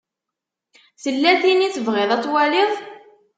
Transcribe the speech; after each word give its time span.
Tella 1.01 1.31
tin 1.41 1.65
i 1.67 1.69
tebɣiḍ 1.75 2.09
ad 2.15 2.21
twaliḍ? 2.23 2.71